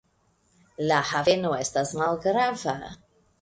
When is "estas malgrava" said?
1.67-2.75